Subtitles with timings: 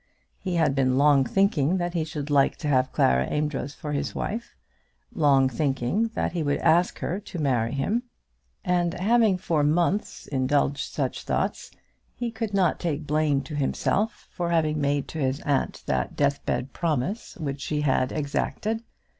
[0.39, 4.15] He had been long thinking that he should like to have Clara Amedroz for his
[4.15, 4.55] wife;
[5.13, 8.01] long thinking that he would ask her to marry him;
[8.65, 11.69] and having for months indulged such thoughts
[12.15, 16.73] he could not take blame to himself for having made to his aunt that deathbed
[16.73, 18.81] promise which she had exacted.